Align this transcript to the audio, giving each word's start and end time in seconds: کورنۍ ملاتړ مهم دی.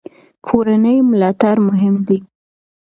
کورنۍ 0.47 0.97
ملاتړ 1.09 1.55
مهم 1.69 1.95
دی. 2.07 2.17